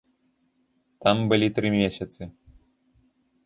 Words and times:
Там 1.03 1.17
былі 1.33 1.47
тры 1.59 1.67
месяцы. 1.77 2.21